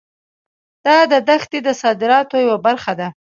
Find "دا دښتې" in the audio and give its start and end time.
0.85-1.59